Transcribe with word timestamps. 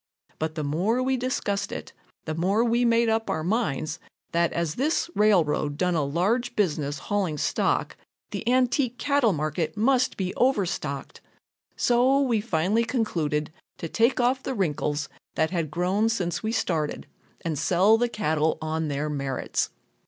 But 0.39 0.55
the 0.55 0.63
more 0.63 1.03
we 1.03 1.15
discussed 1.15 1.71
it, 1.71 1.93
the 2.25 2.33
more 2.33 2.63
we 2.63 2.83
made 2.85 3.07
up 3.07 3.29
our 3.29 3.43
minds 3.43 3.99
that 4.31 4.51
as 4.51 4.73
this 4.73 5.11
railroad 5.13 5.77
done 5.77 5.93
a 5.93 6.03
large 6.03 6.55
business 6.55 6.97
hauling 6.97 7.37
stock, 7.37 7.95
the 8.31 8.49
antique 8.51 8.97
cattle 8.97 9.31
market 9.31 9.77
must 9.77 10.17
be 10.17 10.33
overstocked. 10.33 11.21
So 11.75 12.19
we 12.19 12.41
finally 12.41 12.83
concluded 12.83 13.53
to 13.77 13.87
take 13.87 14.19
off 14.19 14.41
the 14.41 14.55
wrinkles 14.55 15.07
that 15.35 15.51
had 15.51 15.69
grown 15.69 16.09
since 16.09 16.41
we 16.41 16.51
started 16.51 17.05
and 17.41 17.59
sell 17.59 17.95
the 17.99 18.09
cattle 18.09 18.57
on 18.59 18.87
their 18.87 19.07
merits. 19.07 19.69